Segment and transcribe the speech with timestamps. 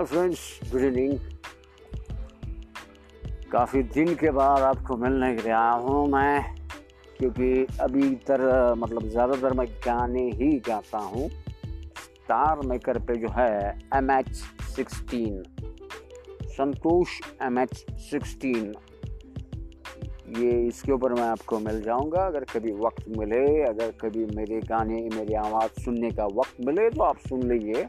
[0.00, 1.18] Hi friends good evening
[3.52, 6.54] काफ़ी दिन के बाद आपको मिलने के लिए आया हूँ मैं,
[7.18, 8.44] क्योंकि अभी तर
[8.78, 14.34] मतलब ज़्यादातर मैं गाने ही गाता हूँ। स्टार मेकर पे जो है M H
[14.76, 15.42] sixteen
[16.56, 18.74] Santosh M H sixteen
[20.38, 25.08] ये इसके ऊपर मैं आपको मिल जाऊँगा। अगर कभी वक्त मिले, अगर कभी मेरे गाने,
[25.16, 27.88] मेरी आवाज़ सुनने का वक्त मिले तो आप सुन लीजिए।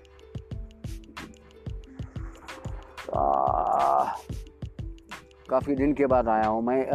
[5.50, 6.86] काफ़ी दिन के बाद आया हूँ मैं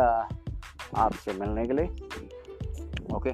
[0.96, 1.86] आपसे मिलने के लिए।
[3.16, 3.32] ओके।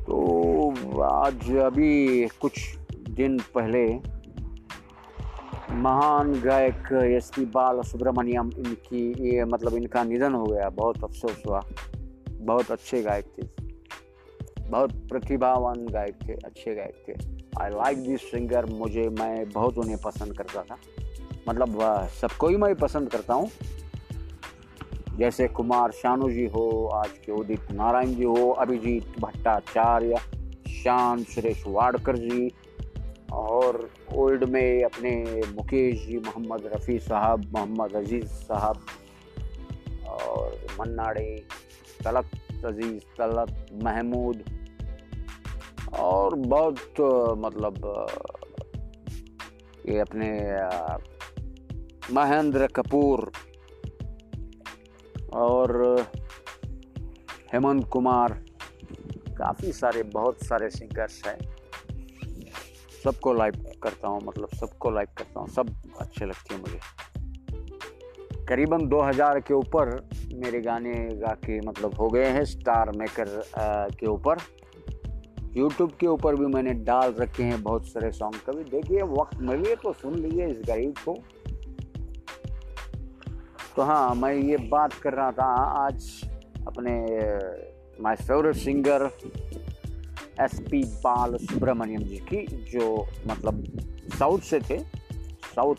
[0.00, 2.76] तो आज अभी कुछ
[3.10, 4.16] दिन पहले
[5.74, 11.42] महान गायक एस पी बाल सुब्रमण्यम इनकी ये मतलब इनका निधन हो गया। बहुत अफसोस
[11.48, 11.60] हुआ।
[12.30, 13.66] बहुत अच्छे गायक थे।
[14.62, 19.98] बहुत प्रतिभावान गायक थे, अच्छे गायक थे। आई लाइक दिस सिंगर मुझे, मैं बहुत उन्हें
[19.98, 20.76] पसंद करता था।
[21.48, 21.78] मतलब
[22.20, 23.50] सबको ही मैं पसंद करता हूँ।
[25.16, 30.16] जैसे कुमार शानू जी हो, आज के उदित नारायण जी हो, अभिजीत भट्टाचार्य,
[30.68, 32.52] शान सुरेश वाडकर जी,
[33.32, 38.86] और ओल्ड में अपने मुकेश जी, मोहम्मद रफ़ी साहब, मोहम्मद अज़ीज़ साहब,
[40.08, 41.44] और मन्नाडे,
[42.04, 42.30] तलत
[42.64, 44.44] अज़ीज़, तलत महमूद
[45.94, 47.00] और बहुत
[47.38, 47.74] मतलब
[49.88, 50.30] ये अपने
[52.14, 53.30] महेंद्र कपूर
[55.34, 56.06] और
[57.52, 58.32] हेमंत कुमार,
[59.38, 61.38] काफ़ी सारे, बहुत सारे सिंगर्स हैं।
[63.04, 66.78] सबको लाइक करता हूँ मतलब सबको लाइक करता हूँ, सब अच्छे लगते हैं मुझे।
[68.46, 73.42] करीबन 2000 के ऊपर मेरे गाने गा के मतलब हो गए हैं, स्टार मेकर
[74.00, 74.36] के ऊपर।
[75.56, 79.74] यूट्यूब के ऊपर भी मैंने डाल रखे हैं बहुत सारे सॉन्ग कभी देखिए, वक्त मिलिए
[79.74, 81.14] तो सुन लीजिए इस गरीब को।
[83.76, 85.46] तो हाँ मैं ये बात कर रहा था
[85.86, 86.28] आज
[86.66, 86.94] अपने
[88.02, 89.10] my favourite singer
[90.40, 90.82] S P
[91.36, 93.64] Balasubrahmanyam ji की, जो मतलब
[94.18, 94.78] साउथ से थे।
[95.54, 95.76] साउथ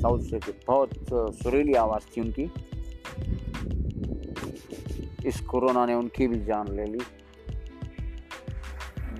[0.00, 0.90] साउथ से थे। बहुत
[1.42, 2.50] सुरीली आवाज़ थी उनकी।
[5.28, 7.00] इस कोरोना ने उनकी भी जान ले ली।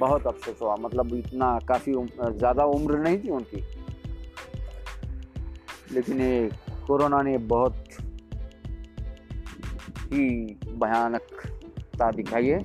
[0.05, 3.65] बहुत अफसोस हुआ। मतलब इतना काफ़ी ज़्यादा उम्र नहीं थी उनकी।
[5.93, 6.49] लेकिन ये
[6.87, 7.77] कोरोना ने बहुत
[10.13, 10.25] ही
[10.81, 12.59] भयानकता दिखाई है।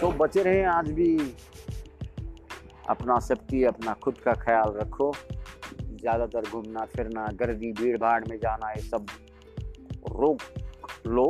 [0.00, 1.16] तो बचे रहे, आज भी
[2.88, 5.12] अपना सेफ्टी, अपना खुद का ख्याल रखो।
[6.00, 9.06] ज़्यादातर घूमना फिरना, गर्दी भीड़ भाड़ में जाना, ये सब
[10.12, 10.38] रोक
[11.06, 11.26] लो।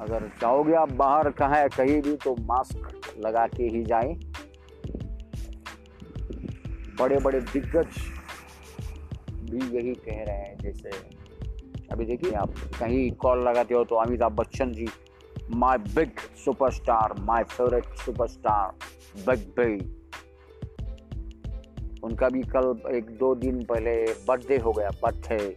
[0.00, 4.14] अगर चाहोगे आप बाहर कहें कहीं भी तो मास्क लगा के ही जाएँ।
[7.00, 7.98] बड़े बड़े दिग्गज
[9.50, 10.90] भी यही कह रहे हैं, जैसे,
[11.92, 14.86] अभी देखिए आप कहीं कॉल लगाते हो तो Amitabh Bachchan ji
[15.50, 18.72] my big superstar my favourite superstar
[19.28, 19.76] big B
[22.04, 23.94] उनका भी कल एक दो दिन पहले
[24.28, 25.56] बर्थडे हो गया बर्थडे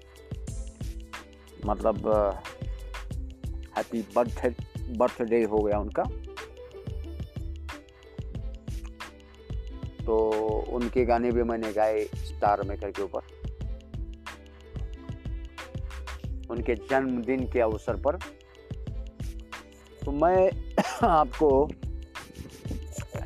[1.65, 1.97] मतलब
[3.77, 4.55] हैप्पी बर्थडे
[4.97, 6.03] बर्थडे हो गया उनका।
[10.05, 10.29] तो
[10.69, 13.19] उनके गाने भी मैंने गाए स्टार मेकर के ऊपर।
[16.49, 18.15] उनके जन्मदिन के अवसर पर।
[20.05, 20.51] तो मैं
[21.03, 21.69] आपको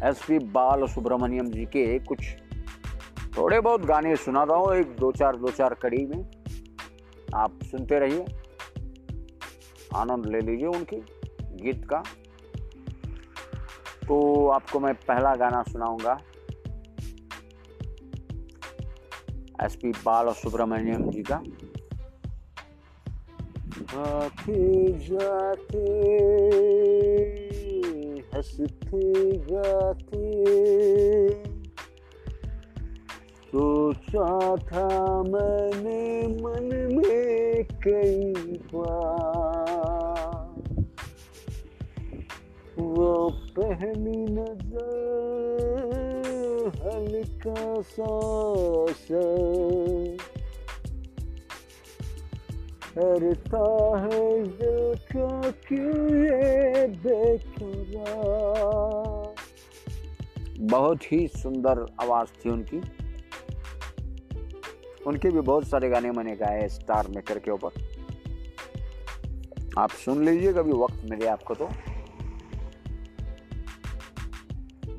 [0.04, 2.20] एस पी बाल सुब्रमण्यम जी के कुछ
[3.38, 6.32] थोड़े बहुत गाने सुनाता हूँ, एक दो चार दो चार कड़ी में।
[7.36, 8.26] आप सुनते रहिए।
[9.94, 10.98] आनंद ले लीजिए उनकी
[11.64, 12.04] गीत का।
[14.08, 16.20] तो आपको मैं पहला गाना सुनाऊँगा।
[19.64, 21.44] एस पी बाल सुब्रमण्यम जी का।
[23.98, 25.80] आते जाते,
[28.36, 30.26] हँसते गाते
[33.46, 34.88] सोचा था
[35.24, 38.34] मैंने मन में कई
[38.76, 39.45] बार।
[42.80, 43.30] वो
[43.60, 44.82] पहली नज़र,
[46.76, 49.08] हल्का सांस
[52.98, 53.64] हरता
[54.00, 56.88] है दिल का क्यों ये
[60.60, 62.78] बहुत ही सुंदर आवाज़ थी उनकी।
[65.08, 67.70] उनके भी बहुत सारे गाने मैंने गाए स्टार मेकर के ऊपर।
[69.78, 71.70] आप सुन लीजिए कभी वक्त मिले आपको तो।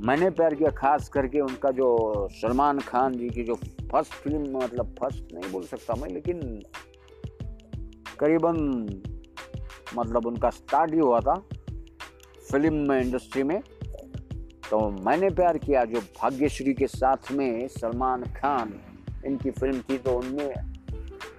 [0.00, 4.94] मैंने प्यार किया, खास करके उनका जो सलमान खान जी की जो फ़र्स्ट फ़िल्म मतलब
[5.00, 6.40] फ़र्स्ट नहीं बोल सकता मैं, लेकिन
[8.18, 8.56] करीबन
[9.96, 11.34] मतलब उनका स्टार्ट ही हुआ था
[12.50, 13.60] फ़िल्म में इंडस्ट्री में।
[14.70, 18.74] तो मैंने प्यार किया, जो भाग्यश्री के साथ में सलमान खान
[19.26, 20.54] इनकी फ़िल्म थी तो उनमें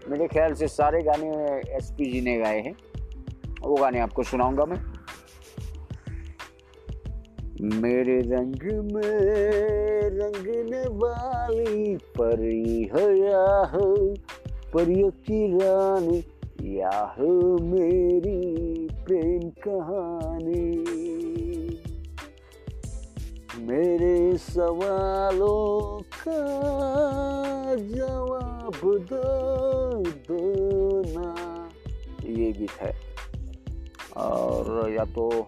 [0.10, 1.30] मेरे ख्याल से सारे गाने
[1.78, 2.76] एस जी ने गाए हैं।
[3.62, 4.78] वो गाने आपको सुनाऊँगा मैं।
[7.62, 9.30] मेरे रंग में
[10.10, 14.14] रंगने वाली परी हो या हो
[14.74, 16.24] परियों की रानी
[16.78, 20.78] या हो मेरी प्रेम कहानी।
[23.60, 26.46] मेरे सवालों का
[27.76, 31.36] जवाब दो दो ना।
[32.26, 32.96] ये गीत है।
[34.18, 35.48] और या तो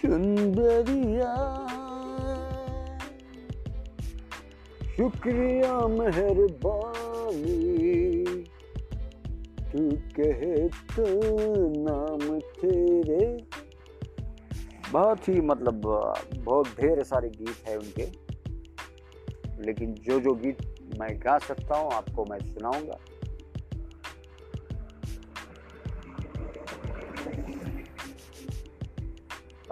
[0.00, 1.34] सुंदरिया
[4.96, 6.94] शुक्रिया मेहरबानी।
[9.72, 11.04] तू कहे तो
[11.84, 13.44] नाम तेरे।
[14.92, 15.80] बहुत ही मतलब
[16.38, 18.06] बहुत ढेर सारे गीत है उनके।
[19.62, 20.58] लेकिन जो जो गीत
[21.00, 22.98] मैं गा सकता हूँ, आपको मैं सुनाऊँगा।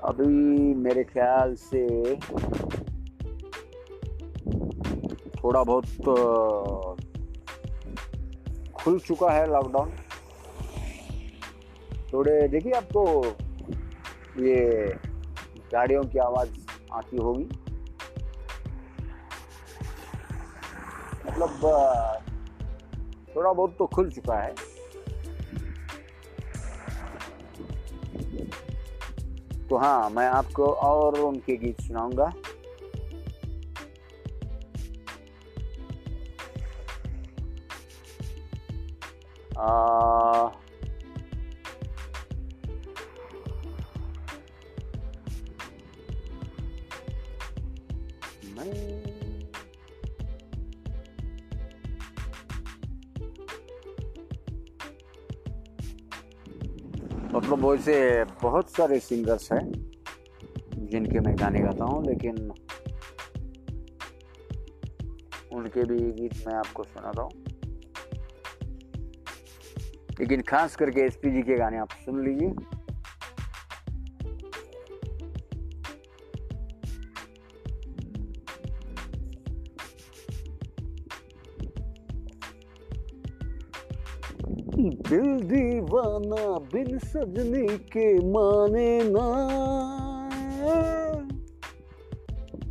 [0.04, 0.26] अभी
[0.74, 1.86] मेरे ख्याल से
[5.38, 5.84] थोड़ा बहुत
[8.74, 9.90] खुल चुका है लॉकडाउन
[12.12, 13.24] थोड़े, देखिए आपको
[14.42, 14.56] ये
[15.72, 16.50] गाड़ियों की आवाज़
[16.92, 17.44] आती होगी।
[21.26, 21.50] मतलब
[23.36, 24.54] थोड़ा बहुत तो खुल चुका है।
[29.70, 32.32] तो हाँ मैं आपको और उनके गीत सुनाऊँगा।
[57.88, 59.72] वैसे बहुत सारे सिंगर्स हैं
[60.86, 62.34] जिनके मैं गाने गाता हूँ, लेकिन
[65.52, 67.30] उनके भी गीत मैं आपको सुनाता हूँ।
[70.20, 72.77] लेकिन खास करके एस जी के गाने आप सुन लीजिए।
[84.78, 89.28] दिल दीवाना बिन सजनी के माने ना।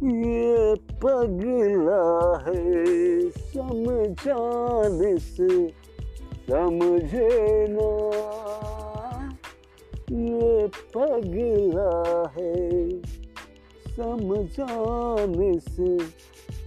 [0.04, 2.06] ये पगला
[2.48, 5.68] है समझाने से
[6.50, 7.92] समझे ना।
[10.12, 12.90] ये पगला है
[13.90, 15.98] समझाने से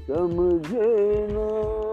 [0.06, 1.89] समझे ना।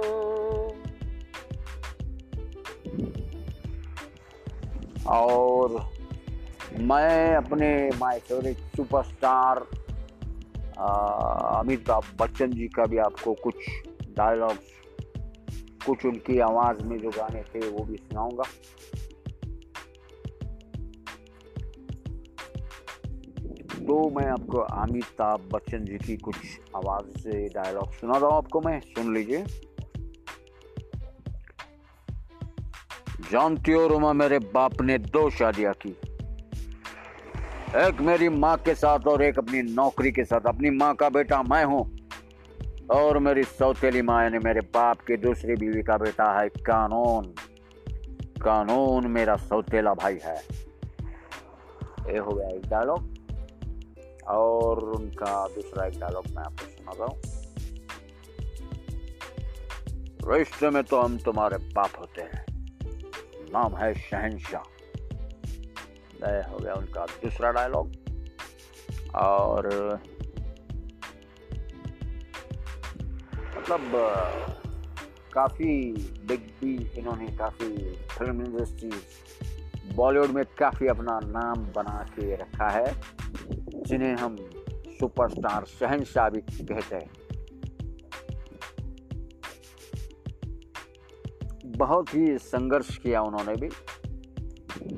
[5.10, 5.90] और
[6.80, 9.58] मैं अपने my favourite superstar
[11.60, 13.56] Amitabh Bachchan ji का भी आपको कुछ
[14.18, 14.76] डायलॉग्स
[15.86, 18.44] कुछ उनकी आवाज़ में जो गाने थे वो भी सुनाऊँगा।
[23.78, 26.36] तो मैं आपको अमिताभ बच्चन जी की कुछ
[26.76, 29.46] आवाज़ से डायलॉग सुना रहा हूँ आपको, मैं सुन लीजिए।
[33.32, 35.90] जानती हो रुमा, मेरे बाप ने दो शादियाँ की।
[37.78, 41.42] एक मेरी माँ के साथ और एक अपनी नौकरी के साथ। अपनी माँ का बेटा
[41.44, 41.82] मैं हूँ
[42.92, 47.34] और मेरी सौतेली माँ यानी मेरे बाप की दूसरी बीवी का बेटा है कानून।
[48.42, 50.38] कानून मेरा सौतेला भाई है।
[52.08, 53.02] ये हो गया एक डायलॉग
[54.30, 57.18] और उनका दूसरा एक डायलॉग मैं आपको सुना रहा हूँ।
[60.32, 62.47] रिश्ते में तो हम तुम्हारे बाप होते हैं।
[63.54, 64.74] नाम है शहनशाह।
[66.50, 67.92] हो गया उनका दूसरा डायलॉग
[69.16, 69.68] और
[73.58, 73.82] मतलब
[75.34, 75.92] काफ़ी
[76.28, 77.70] बिग भी इन्होंने काफ़ी
[78.12, 78.92] फ़िल्म इंडस्ट्री
[79.96, 82.96] बॉलीवुड में काफ़ी अपना नाम बना के रखा है,
[83.88, 84.36] जिन्हें हम
[85.00, 87.27] सुपरस्टार शहनशाह भी कहते हैं।
[91.78, 93.70] बहुत ही संघर्ष किया उन्होंने भी।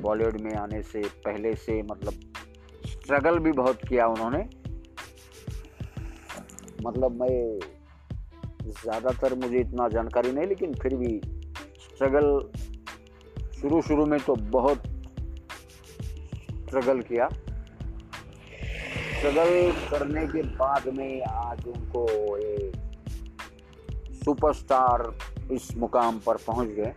[0.01, 2.19] बॉलीवुड में आने से पहले से मतलब
[2.85, 4.39] स्ट्रगल भी बहुत किया उन्होंने।
[6.85, 7.59] मतलब मैं
[8.71, 11.19] ज़्यादातर मुझे इतना जानकारी नहीं, लेकिन फिर भी
[11.79, 12.27] स्ट्रगल
[13.59, 14.83] शुरू शुरू में तो बहुत
[16.59, 17.27] स्ट्रगल किया।
[19.17, 22.05] स्ट्रगल करने के बाद में आज उनको
[22.37, 22.75] एक
[24.23, 25.01] सुपरस्टार
[25.51, 26.93] इस मुकाम पर पहुँच गए।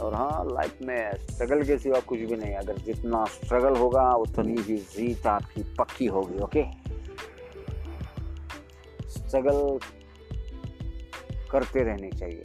[0.00, 4.62] और हाँ लाइफ में स्ट्रगल के सिवा कुछ भी नहीं अगर जितना स्ट्रगल होगा, उतनी
[4.62, 6.64] ही जीत आपकी पक्की होगी ओके
[9.10, 9.78] स्ट्रगल
[11.50, 12.42] करते रहने चाहिए।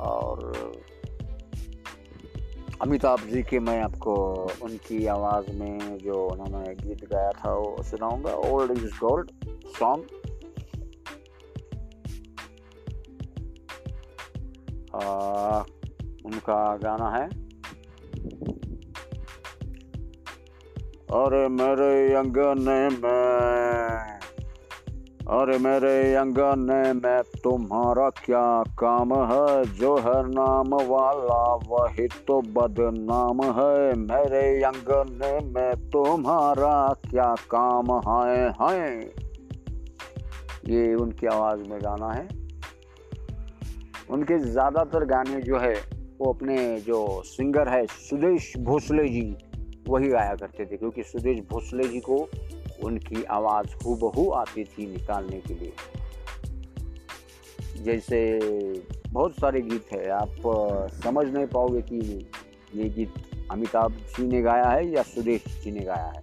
[0.00, 0.52] और
[2.84, 4.14] अमिताभ जी के मैं आपको
[4.62, 9.30] उनकी आवाज़ में जो उन्होंने गीत गाया था, वो सुनाऊँगा। ओल्ड इज़ गोल्ड
[9.78, 10.02] सॉन्ग
[16.26, 17.24] उनका गाना है।
[21.12, 24.13] और मेरे अंगने में
[25.24, 29.64] अरे मेरे अंगने में तुम्हारा क्या काम है?
[29.64, 38.50] जो है नाम वाला, वही तो बदनाम है। मेरे अंगने में तुम्हारा क्या काम है
[38.62, 39.00] है
[40.68, 42.28] ये उनकी आवाज़ में गाना है।
[44.10, 45.74] उनके ज़्यादातर गाने जो है,
[46.20, 49.36] वो अपने जो सिंगर है सुदेश भोसले जी,
[49.88, 52.28] वही गाया करते थे, क्योंकि सुदेश भोसले जी को
[52.82, 55.72] उनकी आवाज़ हूबहू आती थी निकालने के लिए।
[57.82, 58.40] जैसे
[59.08, 60.36] बहुत सारे गीत है, आप
[61.04, 62.30] समझ नहीं पाओगे कि
[62.74, 63.14] ये गीत
[63.50, 66.22] अमिताभ जी ने गाया है या सुदेश जी ने गाया है।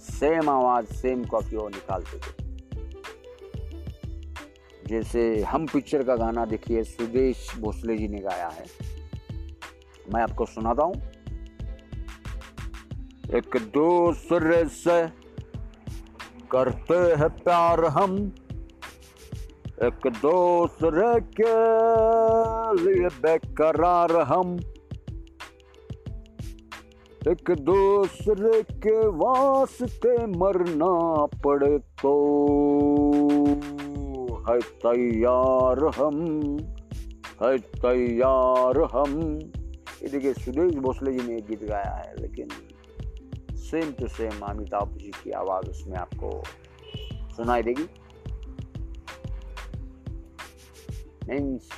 [0.00, 2.46] सेम आवाज़, सेम कॉपी वो निकालते थे।
[4.86, 8.64] जैसे हम पिक्चर का गाना देखिए, सुदेश भोसले जी ने गाया है।
[10.14, 10.94] मैं आपको सुनाता हूँ।
[13.34, 15.25] एक दूसरे से
[16.52, 18.16] करते हैं प्यार हम।
[19.82, 21.54] एक दूसरे के
[22.82, 24.56] लिए बेकरार हम।
[27.28, 32.12] एक दूसरे के वास्ते मरना पड़े तो
[34.48, 36.16] है तैयार हम,
[37.42, 39.18] है तैयार हम।
[40.02, 42.48] ये देखिए सुदेश भोसले जी ने गीत गाया है, लेकिन
[43.66, 46.30] same to same Amitabh ji की आवाज़ उसमें आपको
[47.36, 47.86] सुनाई देगी।
[51.28, 51.68] मीन्स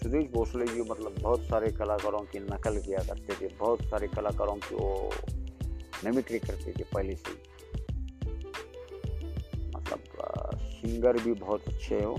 [0.00, 4.56] सुदेश भोसले जी मतलब बहुत सारे कलाकारों की नकल किया करते थे, बहुत सारे कलाकारों
[4.56, 5.10] की वो
[6.04, 7.32] मिमिक्री करते थे पहले से
[9.76, 10.00] मतलब
[10.62, 12.14] सिंगर भी बहुत अच्छे हो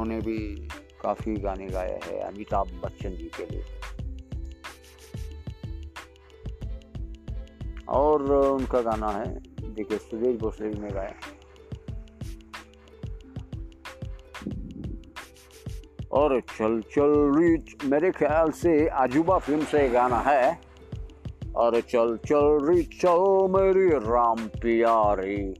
[0.00, 0.68] उन्होंने भी
[1.02, 3.64] काफ़ी गाने गाए हैं अमिताभ बच्चन जी के लिए।
[7.88, 9.40] और उनका गाना है,
[9.74, 11.14] देखिए सुदेश भोसले जी ने गाया।
[16.12, 20.60] और चल चल रिच मेरे ख्याल से आजुबा फ़िल्म से गाना है।
[21.56, 25.54] और चल चल रिच चल मेरी राम प्यारी।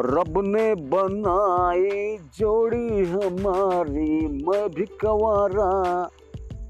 [0.00, 6.10] रब ने बनाई जोड़ी हमारी, मैं भी कवारा,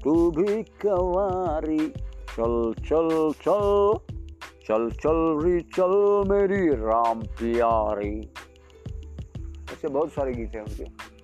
[0.03, 1.87] तू भी कवारी।
[2.37, 3.93] चल चल चल
[4.67, 8.29] चल चल री, चल मेरी राम प्यारी।
[9.73, 11.18] ऐसे बहुत सारे गीत हैं उनके।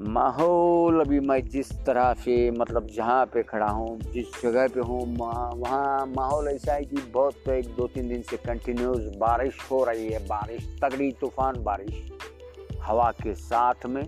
[0.00, 5.00] माहौल अभी मैं जिस तरह से मतलब जहाँ पे खड़ा हूँ, जिस जगह पे हूँ,
[5.16, 9.82] वहाँ माहौल ऐसा है कि बहुत तो एक दो तीन दिन से कंटिन्यूस बारिश हो
[9.84, 12.10] रही है। बारिश, तगड़ी तूफ़ान बारिश,
[12.82, 14.04] हवा के साथ में।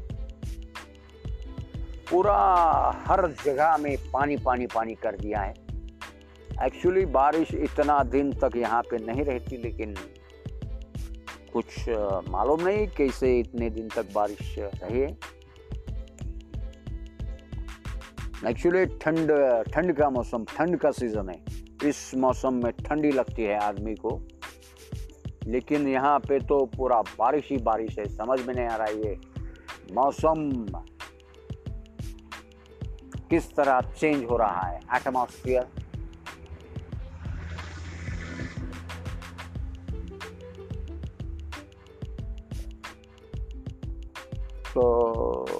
[2.10, 2.34] पूरा
[3.06, 5.54] हर जगह में पानी पानी पानी कर दिया है।
[6.64, 9.94] एक्चुअली बारिश इतना दिन तक यहाँ पे नहीं रहती, लेकिन
[11.52, 11.88] कुछ
[12.28, 15.16] मालूम नहीं कैसे इतने दिन तक बारिश रही है।
[18.44, 19.30] एक्चुअली ठंड
[19.72, 24.20] ठंड का मौसम, ठंड का सीज़न है। इस मौसम में ठंडी लगती है आदमी को।
[25.46, 29.18] लेकिन यहाँ पे तो पूरा बारिश ही बारिश है, समझ में नहीं आ रहा ये
[29.94, 30.50] मौसम।
[33.30, 35.62] किस तरह चेंज हो रहा है एटमॉस्फियर
[44.68, 45.55] तो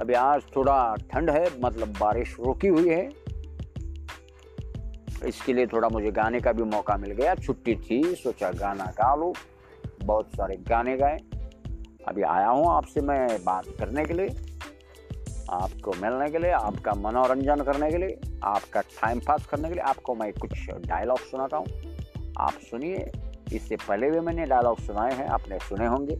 [0.00, 3.08] अभी आज थोड़ा ठंड है मतलब बारिश रुकी हुई है।
[5.26, 9.14] इसके लिए थोड़ा मुझे गाने का भी मौका मिल गया। छुट्टी थी, सोचा गाना गा
[9.14, 9.32] लूँ।
[10.04, 11.18] बहुत सारे गाने गाए।
[12.08, 14.28] अभी आया हूँ आपसे मैं बात करने के लिए,
[15.50, 19.82] आपको मिलने के लिए, आपका मनोरंजन करने के लिए, आपका टाइम पास करने के लिए,
[19.82, 21.66] आपको मैं कुछ डायलॉग सुनाता हूँ।
[22.38, 23.10] आप सुनिए,
[23.52, 26.18] इससे पहले भी मैंने डायलॉग सुनाए हैं, आपने सुने होंगे।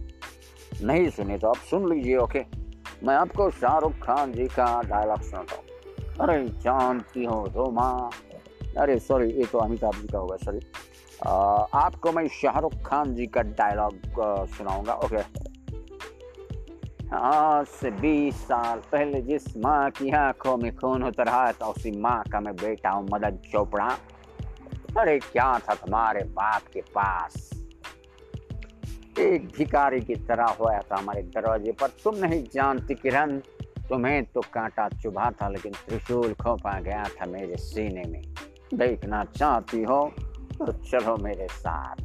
[0.83, 2.60] नहीं सुने तो आप सुन लीजिए ओके
[3.05, 8.11] मैं आपको शाहरुख खान जी का डायलॉग सुनाता हूँ। अरे, जानती हो तो माँ।
[8.79, 10.61] अरे सॉरी ये तो अमिताभ जी का होगा सॉरी
[11.27, 15.23] आपको मैं शाहरुख खान जी का डायलॉग सुनाऊँगा ओके
[17.17, 22.23] आज से बीस साल पहले जिस माँ की आँखों में खून उतरा था, उसी माँ
[22.33, 23.89] का मैं बेटा हूँ मदद चोपड़ा।
[24.99, 27.51] अरे, क्या था तुम्हारे बाप के पास?
[29.21, 33.39] एक भिकारी की तरह होया था हमारे दरवाजे पर। तुम नहीं जानती किरण,
[33.89, 38.23] तुम्हें तो कांटा चुभा था, लेकिन त्रिशूल खोपा गया था मेरे सीने में।
[38.75, 40.13] देखना चाहती हो
[40.59, 41.97] तो चलो मेरे साथ।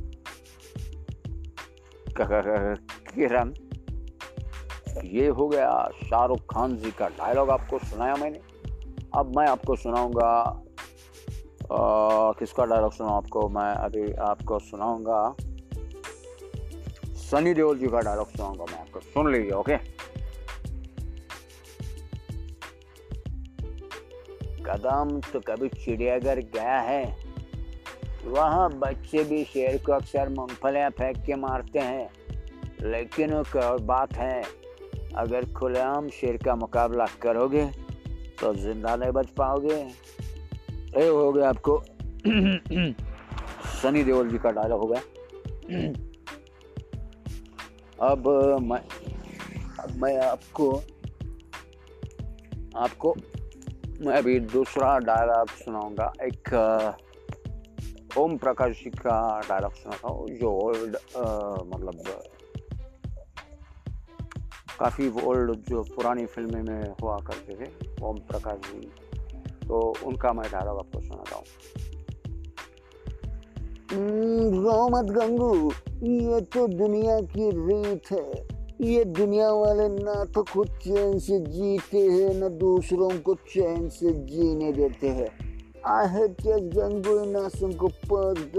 [3.15, 3.53] किरण,
[5.03, 8.39] ये हो गया शाहरुख खान जी का डायलॉग आपको सुनाया मैंने।
[9.15, 10.61] अब मैं आपको सुनाऊँगा
[12.39, 13.49] किसका डायलॉग सुना आपको?
[13.49, 15.35] मैं अभी आपको सुनाऊँगा।
[17.25, 19.77] सनी देओल जी का डायलॉग सुनाऊँगा मैं आपको सुन लीजिए ओके
[24.65, 27.03] कदम तो कभी चिड़ियाघर गया है।
[28.25, 32.09] वहाँ बच्चे भी शेर को अक्सर मूंगफलियाँ फेंक के मारते हैं।
[32.83, 34.41] लेकिन एक और बात है?
[35.17, 37.65] अगर खुलेआम शेर का मुकाबला करोगे
[38.41, 41.81] तो ज़िंदा नहीं बच पाओगे। ये हो गया आपको।
[43.81, 45.01] सनी देओल जी का डायलॉग हो गया।
[48.01, 48.27] अब
[48.61, 48.79] मैं
[49.79, 50.71] अब मैं आपको
[52.77, 53.13] आपको,
[54.01, 56.53] मैं अभी दूसरा डायलॉग सुनाऊँगा। एक
[58.17, 59.17] ओम प्रकाश जी का
[59.49, 60.95] डायलॉग सुनाता हूँ, जो ओल्ड
[61.73, 62.03] मतलब
[64.79, 67.71] काफ़ी ओल्ड जो पुरानी फ़िल्में में हुआ करते थे,
[68.03, 68.91] ओम प्रकाश जी।
[69.67, 71.45] तो उनका मैं डायलॉग आपको सुनाता हूँ।
[73.93, 75.71] रोमत गंगू,
[76.03, 78.47] ये तो दुनिया की रीत है।
[78.81, 84.13] ये दुनिया वाले ना तो खुद चैन से जीते हैं, ना दूसरों को चैन से
[84.13, 88.51] जीने देते हैं। आहे के गंगू नासों को पद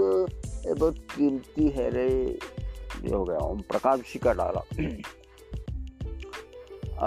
[0.79, 2.39] बहुत कीमती है रे।
[3.05, 4.61] ये हो गया, ओम प्रकाश जी का डाला।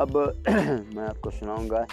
[0.01, 0.43] अब
[0.97, 1.87] मैं आपको सुनाऊँगा।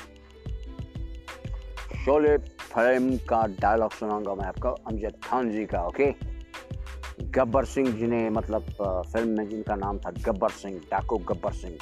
[2.06, 6.12] शोले फ़िल्म का डायलॉग सुनाऊँगा मैं आपको अमजद खान जी का ओके
[7.36, 8.66] गब्बर सिंह जी ने मतलब
[9.14, 11.78] फ़िल्म में जिनका नाम था गब्बर सिंह डाकू गब्बर सिंह।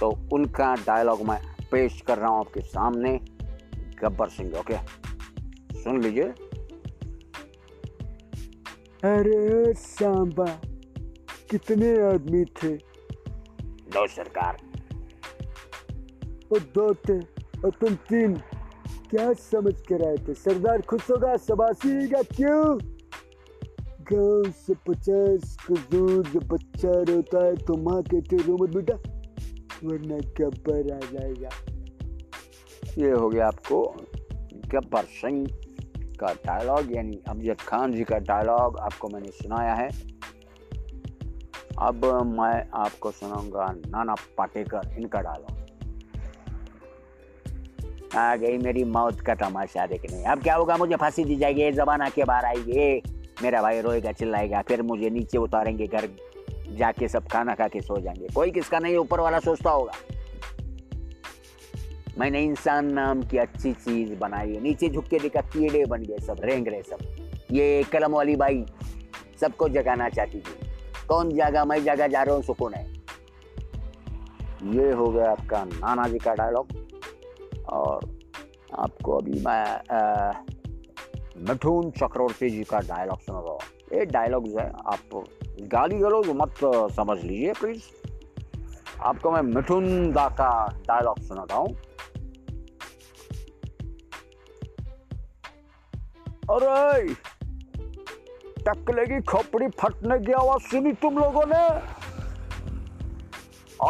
[0.00, 1.38] तो उनका डायलॉग मैं
[1.70, 3.12] पेश कर रहा हूँ आपके सामने
[4.02, 4.78] गब्बर सिंह ओके
[5.82, 6.24] सुन लीजिए।
[9.04, 10.46] अरे सांबा
[11.50, 12.76] कितने आदमी थे?
[13.94, 14.56] दो सरकार।
[16.52, 18.40] और दो थे और तुम तीन।
[19.12, 20.34] क्या समझ कर आए थे?
[20.34, 22.78] सरदार खुश होगा सबासी का क्यों?
[24.12, 28.94] गाँव से पचास दूध जब बच्चा रोता है तो माँ कहते रो मत बेटा,
[29.84, 31.48] वरना गब्बर आ जाएगा?
[32.98, 33.82] ये हो गया आपको
[34.68, 35.46] गब्बर सिंह
[36.20, 39.88] का डायलॉग यानी अमजद खान जी का डायलॉग आपको मैंने सुनाया है।
[41.78, 45.61] अब मैं आपको सुनाऊँगा नाना पाटेकर, इनका डायलॉग
[48.16, 50.76] आ गई मेरी मौत का तमाशा देखने। अब क्या होगा?
[50.76, 53.02] मुझे फांसी दी जाएगी जबान आके बाहर आएगी।
[53.42, 56.08] मेरा भाई रोएगा, चिल्लाएगा, फिर मुझे नीचे उतारेंगे, घर
[56.70, 59.92] जाके सब खाना खा के सो जाएँगे। कोई किसका नहीं, ऊपर वाला सोचता होगा।
[62.18, 66.18] मैंने इंसान नाम की अच्छी चीज़ बनाई है। नीचे झुक के देखा कीड़े बन गए
[66.18, 66.98] सब, रेंग रहे सब।
[67.50, 68.66] ये कलम वाली बाई
[69.40, 70.70] सबको जगाना चाहती थी।
[71.08, 71.64] कौन जागा?
[71.64, 72.92] मैं जागा, जा रहा हूँ, सुकून है।
[74.64, 76.91] ये हो गया आपका नाना जी का डायलॉग।
[77.68, 78.08] और
[78.78, 79.62] आपको अभी मैं
[81.48, 83.60] मिठून चक्रवर्ती जी का डायलॉग सुना रहा हूँ
[83.92, 85.24] ये डायलॉग जो है, आप
[85.60, 86.54] गाली गलोज मत
[86.92, 87.82] समझ लीजिए प्लीज़
[89.00, 90.50] आपको मैं मिठुन दा का
[90.88, 91.68] डायलॉग सुनाता हूँ।
[96.50, 97.14] अरे,
[98.58, 101.64] टकले की खोपड़ी फटने की आवाज़ सुनी तुम लोगों ने?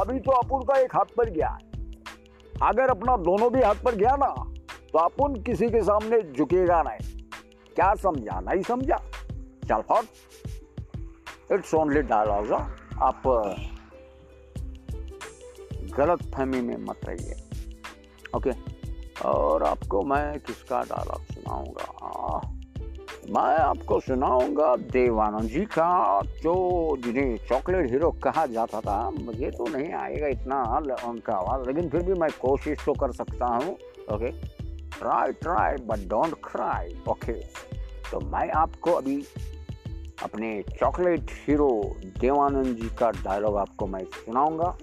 [0.01, 1.72] अभी तो अपुन का एक हाथ पर गया है।
[2.63, 4.27] अगर अपना दोनों भी हाथ पर गया ना
[4.93, 7.25] तो अपन किसी के सामने झुकेगा नहीं।
[7.77, 8.41] क्या समझा?
[8.41, 8.97] नहीं समझा?
[9.69, 13.23] चल फॉट इट्स ओनली डायलॉग आप
[15.97, 17.35] गलत फहमी में मत रहिए।
[18.37, 18.51] ओके
[19.29, 22.52] और आपको मैं किसका डायलॉग सुनाऊँगा?
[23.33, 26.55] मैं आपको सुनाऊँगा देवानंद जी का जो
[27.05, 30.61] जिन्हें चॉकलेट हीरो कहा जाता था। मुझे तो नहीं आएगा इतना
[31.09, 33.73] उनका आवाज़, लेकिन फिर भी मैं कोशिश तो कर सकता हूँ।
[34.15, 34.31] Okay
[34.99, 37.33] try try but don't cry okay
[38.11, 39.17] तो मैं आपको अभी
[40.23, 41.71] अपने चॉकलेट हीरो
[42.21, 44.77] देवानंद जी का डायलॉग आपको मैं सुनाऊँगा।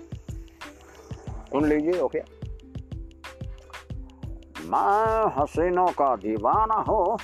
[1.52, 2.20] सुन लीजिए ओके
[4.66, 7.18] मैं हसीनों का दीवाना हूँ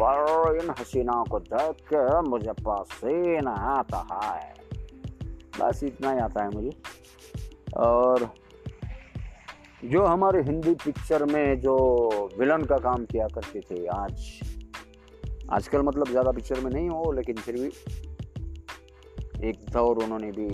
[0.00, 4.54] पर इन हसीनाओं को देख के मुझे पसीना आता है।
[5.60, 6.70] बस इतना ही आता है मुझे।
[7.76, 8.28] और
[9.84, 11.76] जो हमारे हिंदी पिक्चर में जो
[12.38, 14.24] विलन का काम किया करते थे आज,
[15.52, 17.68] आजकल मतलब ज़्यादा पिक्चर में नहीं हो, लेकिन फिर भी
[19.48, 20.48] एक दौर उन्होंने भी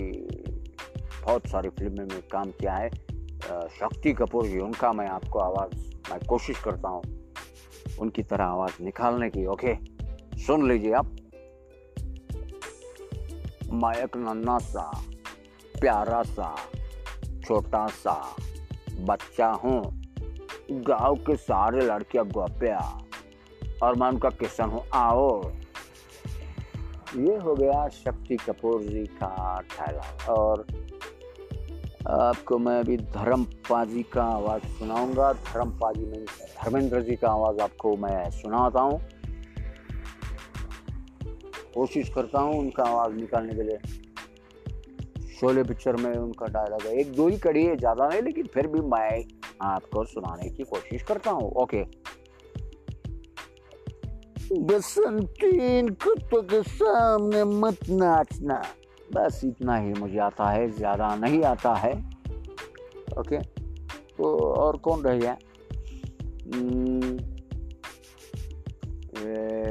[1.25, 2.89] बहुत सारी फ़िल्में में काम किया है।
[3.69, 5.75] शक्ति कपूर जी, उनका मैं आपको आवाज़,
[6.11, 7.01] मैं कोशिश करता हूँ
[7.99, 9.75] उनकी तरह आवाज़ निकालने की, ओके?
[10.41, 11.15] सुन लीजिए आप।
[13.73, 15.03] मैं एक नन्ना सा
[15.81, 16.55] प्यारा सा,
[17.45, 18.35] छोटा सा
[18.99, 20.03] बच्चा हूँ।
[20.71, 23.03] गाँव के सारे लड़कियाँ गोप्या
[23.83, 25.51] और मैं उनका किस्म हूँ। आओ।
[27.17, 30.82] ये हो गया शक्ति कपूर जी का डायलॉग और
[32.09, 37.59] आपको मैं अभी धर्म पाजी का आवाज़ सुनाऊँगा। धर्म पाजी में धर्मेंद्र जी का आवाज़
[37.59, 38.99] आपको मैं सुनाता हूँ।
[41.73, 43.77] कोशिश करता हूँ उनका आवाज़ निकालने के लिए।
[45.33, 48.67] शोले पिक्चर में उनका डायलॉग है। एक दो ही कड़ी है, ज़्यादा नहीं लेकिन फिर
[48.67, 49.23] भी मैं
[49.61, 51.83] आपको सुनाने की कोशिश करता हूँ। ओके।
[54.59, 58.61] बसंतीन कुत्तों के सामने मत नाचना।
[59.09, 61.91] बस इतना ही मुझे आता है ज़्यादा नहीं आता है।
[63.19, 63.39] ओके?
[64.17, 65.37] तो और कौन रह गया
[66.45, 67.17] हम्म,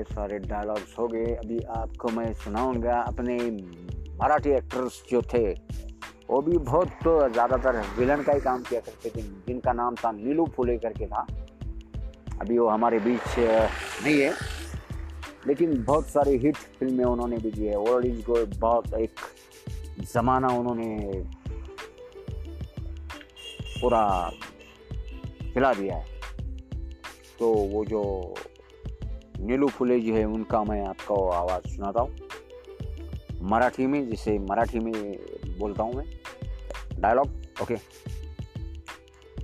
[0.05, 3.37] सारे डायलॉग्स हो गए। अभी आपको मैं सुनाऊँगा अपने
[4.21, 5.45] मराठी एक्टर्स जो थे
[6.31, 10.13] वो भी बहुत तो ज़्यादातर विलन का ही काम किया करते थे जिनका नाम था
[10.13, 11.27] नीलू फुले करके था।
[12.41, 14.33] अभी वो हमारे बीच नहीं है।
[15.47, 19.21] लेकिन बहुत सारी हिट फ़िल्में उन्होंने भी दी है। ओल्ड इज़ गो बहुत एक
[20.13, 21.23] ज़माना उन्होंने
[23.81, 24.31] पूरा
[25.55, 26.05] खिला दिया है।
[27.39, 28.35] तो वो जो
[29.41, 32.17] नीलू फुले जी है, उनका मैं आपको आवाज़ सुनाता हूँ।
[33.43, 34.93] मराठी में, जिसे मराठी में
[35.59, 36.07] बोलता हूँ मैं।
[36.99, 37.29] डायलॉग
[37.63, 37.75] ओके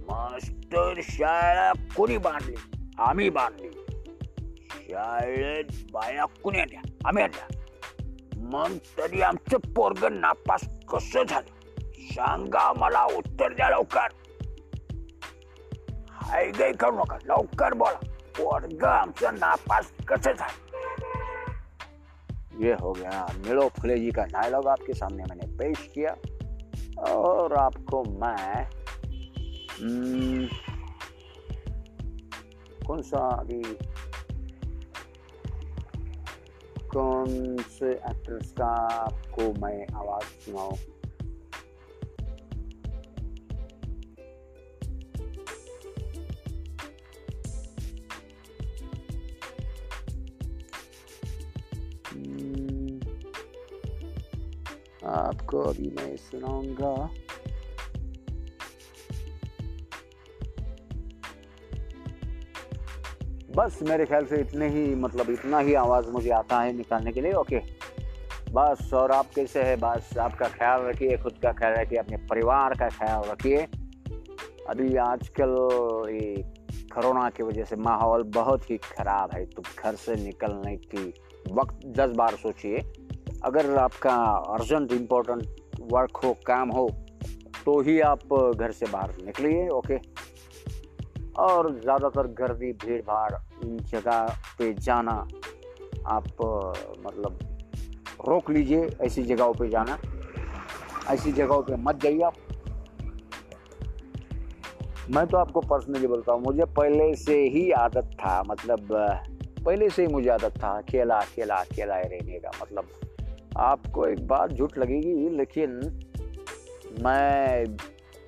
[0.01, 2.55] मास्टर शाळा कोणी बांधली
[3.01, 3.69] आम्ही बांधली
[4.89, 7.47] शाळेत बाया कुणी आल्या आम्ही आल्या
[8.53, 11.57] मग तरी आमचं पोरग नापास कसं झालं
[12.03, 14.15] सांगा मला उत्तर द्या लवकर
[16.13, 17.99] हाय गाय करू नका लवकर बोला
[18.39, 20.67] पोरग आमचं नापास कसं झालं
[22.61, 26.15] ये हो गया नीलो फुले जी का डायलॉग आपके सामने मैंने पेश किया
[27.09, 28.65] और आपको मैं
[32.87, 33.63] कौन सा अभी
[36.93, 40.77] कौन से एक्टर्स का आपको मैं आवाज़ सुनाऊं
[55.09, 56.95] आपको अभी मैं सुनाऊँगा
[63.59, 67.21] बस मेरे ख्याल से इतने ही मतलब इतना ही आवाज़ मुझे आता है निकालने के
[67.21, 67.59] लिए ओके
[68.51, 69.77] बस, और आप कैसे है?
[69.77, 73.67] बस, आपका ख्याल रखिए, खुद का ख्याल रखिए, अपने परिवार का ख्याल रखिए।
[74.69, 75.53] अभी आजकल
[76.13, 76.43] ये
[76.95, 81.13] कोरोना की वजह से माहौल बहुत ही ख़राब है तो घर से निकलने की
[81.53, 82.79] वक्त दस बार सोचिए।
[83.45, 84.15] अगर आपका
[84.55, 85.43] अर्जेंट इम्पोर्टेंट
[85.93, 86.89] वर्क हो, काम हो
[87.65, 89.97] तो ही आप घर से बाहर निकलिए ओके
[91.39, 93.33] और ज़्यादातर गर्दी भीड़ भाड़
[93.65, 95.13] इन जगह पे जाना
[96.07, 96.27] आप
[97.01, 97.39] मतलब
[98.29, 99.99] रोक लीजिए, ऐसी जगहों पे जाना।
[101.11, 102.35] ऐसी जगहों पे मत जाइए आप।
[105.11, 108.89] मैं तो आपको पर्सनली बोलता हूँ, मुझे पहले से ही आदत था मतलब
[109.65, 112.89] पहले से ही मुझे आदत था अकेला अकेला अकेला रहने का मतलब।
[113.59, 115.71] आपको एक बात झूठ लगेगी, लेकिन
[117.05, 117.65] मैं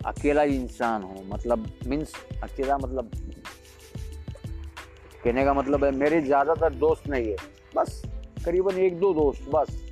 [0.07, 3.11] अकेला इंसान हूँ मतलब मीन्स अकेला मतलब
[5.25, 7.37] कहने का मतलब है मेरे ज़्यादातर दोस्त नहीं है
[7.77, 8.03] बस
[8.45, 9.83] करीबन एक दो दोस्त बस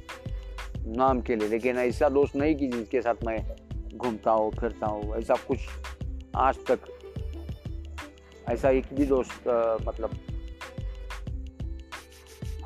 [0.87, 3.57] नाम के लिए लेकिन ऐसा दोस्त नहीं कि जिसके साथ मैं
[3.97, 5.59] घूमता हूँ फिरता हूँ ऐसा कुछ
[6.37, 6.79] आज तक
[8.49, 10.11] ऐसा एक भी दोस्त आ, मतलब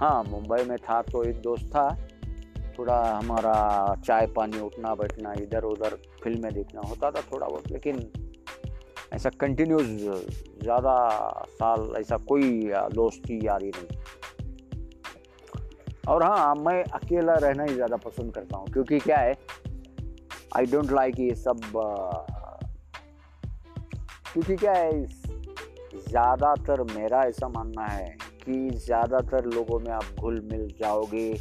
[0.00, 1.88] हाँ मुंबई में था तो एक दोस्त था।
[2.78, 3.54] थोड़ा हमारा
[4.04, 8.10] चाय पानी उठना, बैठना, इधर उधर फ़िल्में देखना होता था थोड़ा बहुत, लेकिन
[9.12, 9.86] ऐसा कंटिन्यूस
[10.62, 10.94] ज़्यादा
[11.50, 14.00] साल, ऐसा कोई दोस्ती यारी नहीं।
[16.08, 19.34] और हाँ मैं अकेला रहना ही ज़्यादा पसंद करता हूँ, क्योंकि क्या है
[20.56, 21.60] आई डोंट लाइक ये सब,
[24.32, 25.06] क्योंकि क्या है,
[26.08, 31.32] ज़्यादातर मेरा ऐसा मानना है कि ज़्यादातर लोगों में आप घुल मिल जाओगे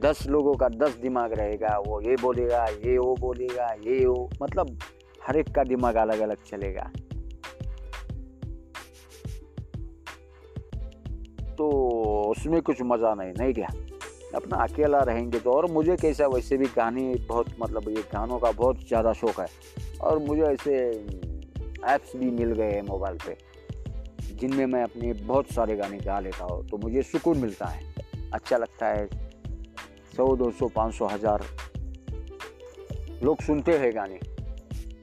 [0.00, 4.78] दस लोगों का दस दिमाग रहेगा, वो ये बोलेगा, ये वो बोलेगा, ये वो मतलब
[5.18, 6.90] हर एक का दिमाग अलग अलग चलेगा।
[11.56, 11.68] तो
[12.30, 13.68] उसमें कुछ मज़ा नहीं नहीं क्या?
[14.34, 18.52] अपना अकेला रहेंगे तो और मुझे कैसा, वैसे भी गाने बहुत मतलब ये गानों का
[18.52, 19.46] बहुत ज़्यादा शौक है,
[20.00, 20.76] और मुझे ऐसे
[21.86, 23.36] ऐप्स भी मिल गए हैं मोबाइल पे,
[24.34, 27.90] जिनमें मैं अपने बहुत सारे गाने गा लेता हूँ तो मुझे सुकून मिलता है
[28.32, 29.21] अच्छा लगता है।
[30.12, 31.44] सौ दो सौ, पाँच सौ, हज़ार।
[33.22, 34.18] लोग सुनते हैं गाने।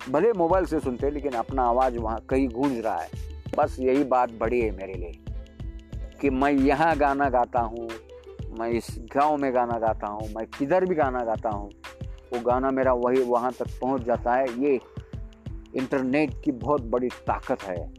[0.09, 3.09] भले मोबाइल से सुनते हैं, लेकिन अपना आवाज़ वहाँ कहीं गूंज रहा है।
[3.57, 5.11] बस यही बात बड़ी है मेरे लिए,
[6.21, 7.87] कि मैं यहाँ गाना गाता हूँ,
[8.59, 11.69] मैं इस गाँव में गाना गाता हूँ, मैं किधर भी गाना गाता हूँ,
[12.33, 14.79] वो गाना मेरा वही वहाँ तक पहुँच जाता है। ये
[15.75, 17.91] इंटरनेट की बहुत बड़ी ताकत है।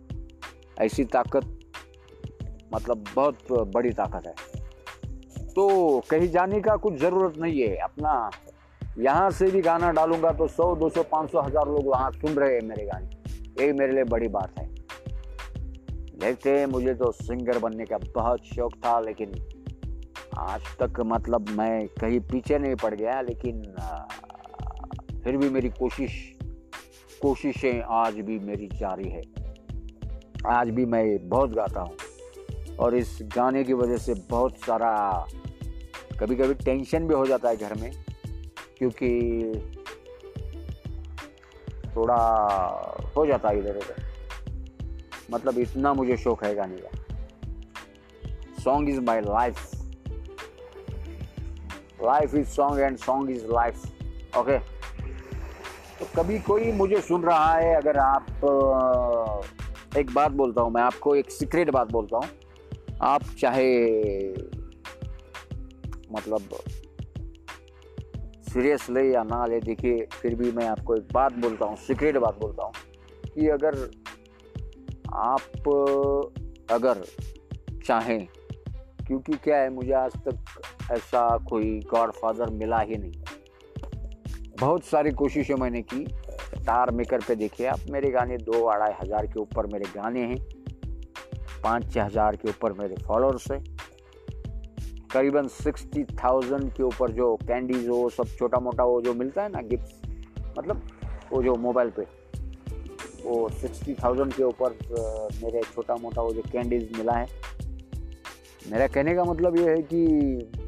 [0.81, 1.59] ऐसी ताकत
[2.75, 4.60] मतलब बहुत बड़ी ताकत है।
[5.50, 5.68] तो
[6.10, 8.30] कहीं जाने का कुछ ज़रूरत नहीं है। अपना
[8.98, 12.54] यहाँ से भी गाना डालूँगा तो सौ, दो सौ सौ, हज़ार लोग वहाँ सुन रहे
[12.54, 13.08] हैं मेरे गाने।
[13.60, 14.68] यही मेरे लिए बड़ी बात है।
[16.20, 19.32] देखते हैं मुझे तो सिंगर बनने का बहुत शौक था, लेकिन
[20.38, 23.62] आज तक मतलब मैं कहीं पीछे नहीं पड़ गया, लेकिन
[25.24, 26.12] फिर भी मेरी कोशिश,
[27.22, 29.22] कोशिशें आज भी मेरी जारी है।
[30.48, 31.96] आज भी मैं बहुत गाता हूँ।
[32.80, 34.92] और इस गाने की वजह से बहुत सारा
[36.20, 37.90] कभी कभी टेंशन भी हो जाता है घर में,
[38.78, 39.10] क्योंकि
[41.96, 42.16] थोड़ा
[43.16, 44.08] हो जाता है इधर उधर
[45.32, 46.90] मतलब इतना मुझे शौक है गाने का।
[48.62, 49.70] Song is my life
[52.02, 54.58] life is song and song is life okay
[55.98, 58.26] तो कभी कोई मुझे सुन रहा है, अगर आप
[59.98, 62.26] एक बात बोलता हूँ मैं आपको, एक सीक्रेट बात बोलता हूँ।
[63.02, 63.68] आप चाहे
[66.12, 66.48] मतलब
[68.44, 72.16] सीरियस ले या ना ले, देखिए, फिर भी मैं आपको एक बात बोलता हूँ सीक्रेट
[72.16, 72.72] बात बोलता हूँ,
[73.34, 73.76] कि अगर
[75.14, 75.40] आप,
[76.70, 77.04] अगर
[77.86, 78.26] चाहें,
[79.06, 83.12] क्योंकि क्या है, मुझे आज तक ऐसा कोई गॉड फादर मिला ही नहीं।
[84.60, 89.26] बहुत सारी कोशिशें मैंने की स्टार मेकर पे देखिए आप, मेरे गाने दो अढ़ाई हज़ार
[89.26, 90.60] के ऊपर मेरे गाने हैं।
[91.62, 93.64] पाँच छः हज़ार के ऊपर मेरे फॉलोअर्स हैं।
[95.12, 99.49] करीबन सिक्सटी थाउज़ेंड के ऊपर जो कैंडीज हो, सब छोटा मोटा वो जो मिलता है
[99.49, 100.83] ना गिफ्ट मतलब
[101.33, 102.03] वो जो मोबाइल पे,
[103.25, 104.79] वो सिक्सटी थाउज़ेंड के ऊपर
[105.42, 107.27] मेरे छोटा मोटा वो जो कैंडीज मिला है।
[108.62, 110.07] मेरा कहने का मतलब ये है कि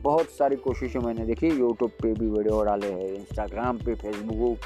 [0.02, 4.58] बहुत सारी कोशिशें मैंने देखी यूट्यूब पे भी वीडियो डाले हैं इंस्टाग्राम पे फेसबुक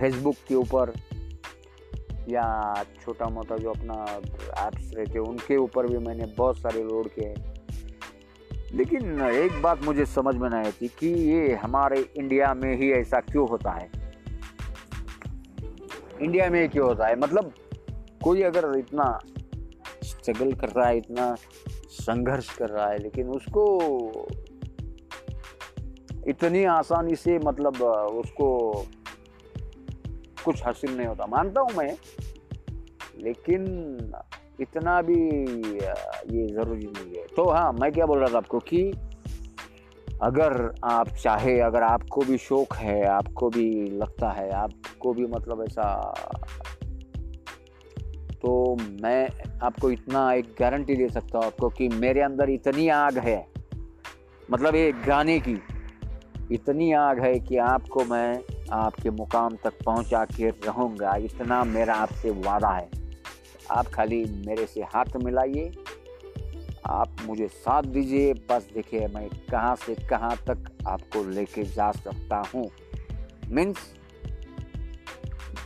[0.00, 0.92] फेसबुक के ऊपर।
[2.30, 4.04] या छोटा मोटा जो अपना
[4.66, 7.54] ऐप्स रहते हैं, उनके ऊपर भी मैंने बहुत सारे लोड किए हैं।
[8.74, 13.20] लेकिन एक बात मुझे समझ में नहीं आती कि ये हमारे इंडिया में ही ऐसा
[13.20, 13.90] क्यों होता है?
[16.20, 17.16] इंडिया में क्यों होता है?
[17.16, 17.52] मतलब
[18.24, 19.20] कोई अगर इतना
[20.04, 21.36] स्ट्रगल कर रहा है, इतना
[21.88, 23.62] संघर्ष कर रहा है, लेकिन उसको
[26.28, 27.82] इतनी आसानी से मतलब
[28.14, 28.48] उसको
[30.44, 31.96] कुछ हासिल नहीं होता। मानता हूँ मैं,
[33.18, 33.64] लेकिन
[34.60, 35.20] इतना भी
[36.36, 38.82] ये ज़रूरी नहीं है। तो हाँ मैं क्या बोल रहा था आपको कि
[40.22, 45.62] अगर आप चाहे, अगर आपको भी शौक है, आपको भी लगता है, आपको भी मतलब
[45.62, 46.14] ऐसा
[48.42, 49.28] तो मैं
[49.62, 53.46] आपको इतना एक गारंटी दे सकता हूँ आपको कि मेरे अंदर इतनी आग है
[54.50, 55.56] मतलब ये गाने की,
[56.52, 58.38] इतनी आग है कि आपको मैं
[58.72, 62.88] आपके मुकाम तक पहुँचा के रहूँगा। इतना मेरा आपसे वादा है।
[63.70, 65.70] आप खाली मेरे से हाथ मिलाइए।
[66.86, 72.42] आप मुझे साथ दीजिए। बस देखिए, मैं कहाँ से कहाँ तक आपको लेके जा सकता
[72.54, 72.68] हूँ।
[73.50, 73.78] मीन्स,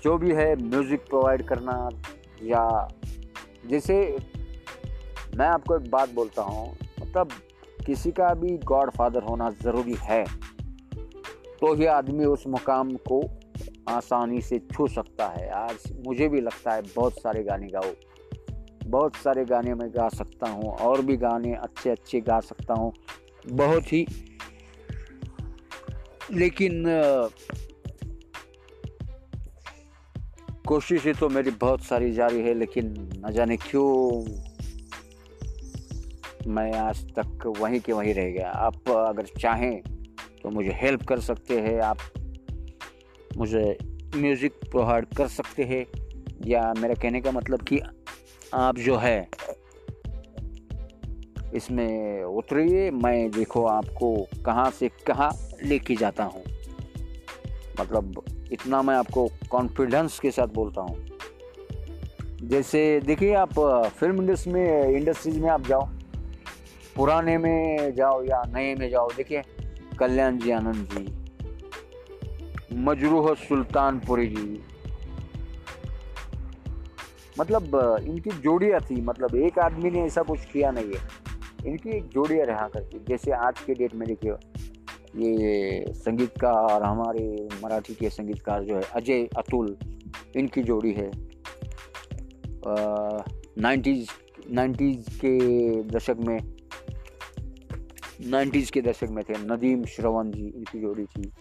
[0.03, 1.89] जो भी है म्यूज़िक प्रोवाइड करना
[2.43, 2.89] या
[3.67, 3.95] जैसे
[5.37, 7.31] मैं आपको एक बात बोलता हूँ मतलब
[7.87, 10.25] किसी का भी गॉड फादर होना ज़रूरी है।
[11.65, 13.21] तो ही आदमी उस मुकाम को
[13.89, 17.93] आसानी से छू सकता है। आज मुझे भी लगता है बहुत सारे गाने गाओ।
[18.87, 22.93] बहुत सारे गाने मैं गा सकता हूँ और भी गाने अच्छे अच्छे गा सकता हूँ।
[23.47, 24.05] बहुत ही
[26.33, 26.85] लेकिन
[30.69, 32.95] कोशिशें तो मेरी बहुत सारी जारी है, लेकिन
[33.27, 33.89] न जाने क्यों
[36.47, 39.94] मैं आज तक वहीं के वहीं रह गया। आप अगर चाहें
[40.45, 41.99] तो मुझे हेल्प कर सकते हैं आप।
[43.37, 43.77] मुझे
[44.17, 45.85] म्यूज़िक प्रोवाइड कर सकते हैं।
[46.47, 47.81] या मेरा कहने का मतलब कि
[48.55, 49.29] आप जो है,
[51.55, 54.15] इसमें उतरिए, मैं देखो आपको
[54.47, 55.31] कहाँ से कहाँ
[55.63, 56.43] लेके जाता हूँ।
[57.81, 61.07] मतलब इतना मैं आपको कॉन्फिडेंस के साथ बोलता हूँ।
[62.43, 63.59] जैसे देखिए आप
[63.91, 65.89] फ़िल्म इंडस्ट्री में इंडस्ट्रीज़ में आप जाओ,
[66.97, 69.43] पुराने में जाओ या नए में जाओ, देखिए
[69.99, 71.05] कल्याण जी आनंद जी,
[72.85, 74.61] मजरूह सुल्तानपुरी जी।
[77.39, 81.23] मतलब इनकी जोड़ियाँ थी मतलब एक आदमी ने ऐसा कुछ किया नहीं है।
[81.67, 84.33] इनकी एक जोड़ियाँ रहा करती जैसे आज के डेट में देखिए,
[85.17, 89.77] ये संगीतकार हमारे मराठी के संगीतकार जो है, अजय अतुल,
[90.37, 91.11] इनकी जोड़ी है।
[93.59, 94.09] नाइन्टीज
[94.51, 96.39] नाइन्टीज के दशक में
[98.27, 101.33] नाइन्टीज के दशक में थे। नदीम श्रवण जी, इनकी जोड़ी थी।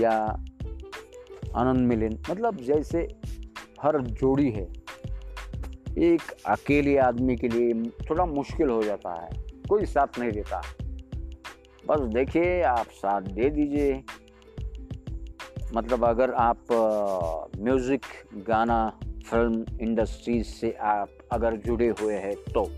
[0.00, 0.44] या
[1.56, 3.08] आनंद मिलिन। मतलब जैसे
[3.82, 4.68] हर जोड़ी है।
[5.98, 9.28] एक अकेले आदमी के लिए थोड़ा मुश्किल हो जाता है।
[9.68, 10.62] कोई साथ नहीं देता।
[11.86, 14.02] बस देखिए, आप साथ दे दीजिए।
[15.74, 16.58] मतलब अगर आप
[17.58, 18.02] म्यूज़िक,
[18.34, 22.70] गाना, फ़िल्म इंडस्ट्रीज़ से आप अगर जुड़े हुए हैं तो।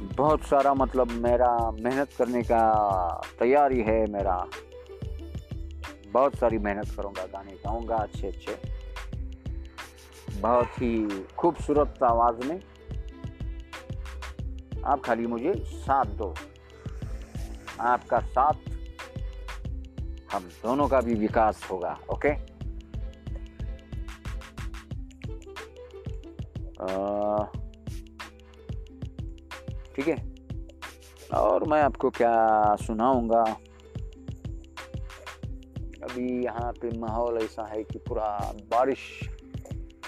[0.00, 4.46] बहुत सारा मतलब मेरा मेहनत करने का तैयारी है मेरा।
[6.10, 8.58] बहुत सारी मेहनत करूँगा, गाने गाऊँगा अच्छे अच्छे।
[10.40, 12.60] बहुत ही खूबसूरत आवाज़ में।
[14.84, 16.34] आप खाली मुझे साथ दो।
[17.80, 18.54] आपका साथ
[20.32, 22.56] हम दोनों का भी विकास होगा, ओके?
[29.96, 30.34] ठीक है?
[31.34, 33.42] और मैं आपको क्या सुनाऊँगा?
[36.02, 38.98] अभी यहाँ पे माहौल ऐसा है कि पूरा बारिश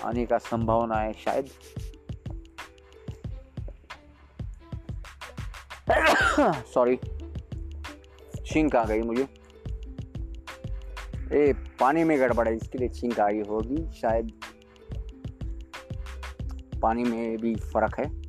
[0.04, 1.48] आने का संभावना है शायद।
[6.74, 6.96] सॉरी
[8.46, 9.28] छींक आ गई मुझे।
[11.32, 14.32] ए, पानी में गड़बड़ है, इसके लिए छींक आ गई होगी, शायद।
[16.82, 18.27] पानी में भी फ़र्क है।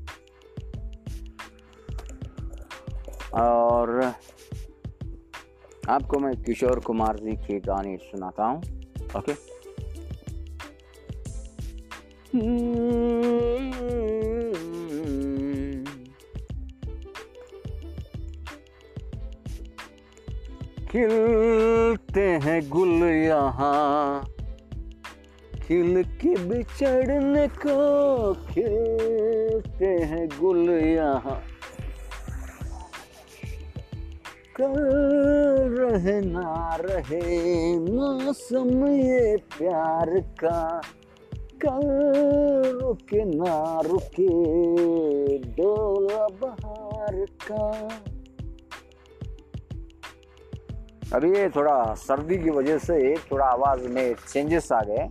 [3.33, 4.01] और
[5.89, 8.61] आपको मैं किशोर कुमार जी के गाने सुनाता हूँ
[9.17, 9.33] ओके
[20.91, 24.23] खिलते हैं गुल यहाँ,
[25.63, 31.41] खिल के बिछड़ने को खिलते हैं गुल यहाँ।
[34.61, 40.81] कर रहे ना रहे, मौसम ये प्यार का।
[41.65, 47.89] कल रुके ना रुके, डोला बहार का।
[51.13, 55.09] अभी ये थोड़ा सर्दी की वजह से थोड़ा आवाज़ में चेंजेस आ गए।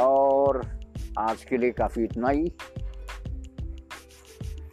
[0.00, 0.66] और
[1.18, 2.52] आज के लिए काफ़ी इतना ही।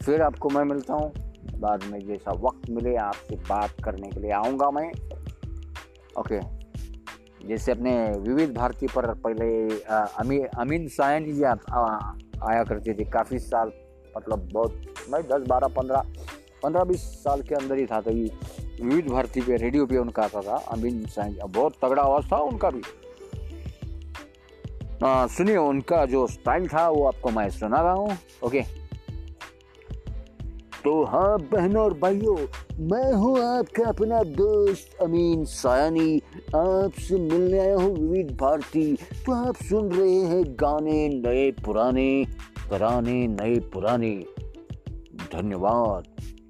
[0.08, 1.12] फिर आपको मैं मिलता हूँ।
[1.60, 4.88] बाद में जैसा वक्त मिले आपसे बात करने के लिए आऊँगा मैं।
[6.20, 6.39] ओके।
[7.48, 9.48] जैसे अपने विविध भारती पर पहले
[10.20, 13.72] अमी अमीन सायन जी आ, आ, आया करते थे। काफ़ी साल
[14.18, 16.01] मतलब बहुत मैं दस बारह पंद्रह
[16.64, 20.41] पंद्रह बीस साल के अंदर ही था तो विविध भारती पे रेडियो पे उनका आता
[20.41, 22.82] था अमीन साइंस बहुत तगड़ा आवाज़ था उनका भी।
[25.36, 28.86] सुनिए उनका जो स्टाइल था वो आपको मैं सुना रहा हूँ। ओके।
[30.88, 32.35] तो हाँ बहनों और भाइयों
[32.79, 36.17] मैं हूँ आपका अपना दोस्त अमीन सायानी।
[36.55, 42.25] आपसे मिलने आया हूँ विविध भारती। तो आप सुन रहे हैं गाने नए पुराने
[42.69, 44.25] कराने नए पुराने।
[45.33, 46.03] धन्यवाद।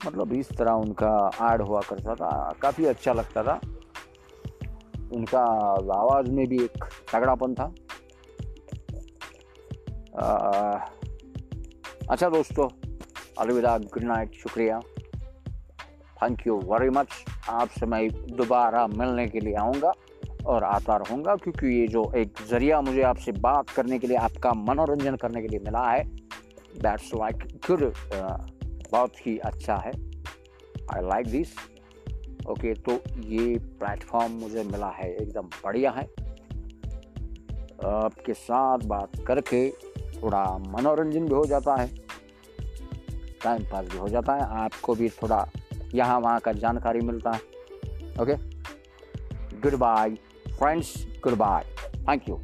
[0.07, 3.59] मतलब इस तरह उनका ऐड हुआ करता था काफ़ी अच्छा लगता था।
[5.13, 5.43] उनका
[6.01, 6.83] आवाज़ में भी एक
[7.13, 7.73] तगड़ापन था।
[10.19, 10.79] आ,
[12.09, 12.86] अच्छा दोस्तों
[13.39, 14.79] अलविदा, गुड नाइट, शुक्रिया।
[16.17, 17.07] थैंक यू वेरी मच
[17.49, 19.91] आपसे मैं दोबारा मिलने के लिए आऊँगा
[20.45, 24.53] और आता रहूँगा, क्योंकि ये जो एक ज़रिया मुझे आपसे बात करने के लिए, आपका
[24.53, 27.91] मनोरंजन करने के लिए मिला है दैट्स लाइक गुड
[28.91, 29.91] बहुत ही अच्छा है।
[30.88, 31.55] आई लाइक दिस
[32.49, 32.91] ओके तो
[33.27, 36.03] ये प्लेटफॉर्म मुझे मिला है, एकदम बढ़िया है।
[37.85, 39.69] आपके साथ बात करके
[40.13, 41.88] थोड़ा मनोरंजन भी हो जाता है।
[43.48, 45.48] टाइम पास भी हो जाता है। आपको भी थोड़ा
[45.95, 47.39] यहाँ वहाँ का जानकारी मिलता है।
[48.22, 48.36] Okay
[49.80, 50.18] goodbye
[50.50, 50.93] friends
[51.38, 51.66] goodbye
[51.98, 52.39] thank you